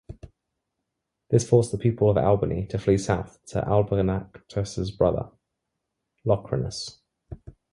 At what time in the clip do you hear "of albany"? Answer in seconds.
2.09-2.65